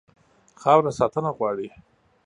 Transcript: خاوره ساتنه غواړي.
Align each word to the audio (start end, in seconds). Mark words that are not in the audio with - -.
خاوره 0.61 0.91
ساتنه 0.99 1.31
غواړي. 1.37 1.67